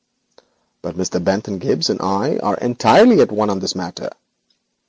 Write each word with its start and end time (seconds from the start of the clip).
'But 0.81 0.95
Mr. 0.95 1.23
Bentham 1.23 1.59
Gibbes 1.59 1.91
and 1.91 2.01
I 2.01 2.37
are 2.39 2.57
entirely 2.57 3.21
at 3.21 3.31
one 3.31 3.51
in 3.51 3.59
this 3.59 3.75
matter. 3.75 4.09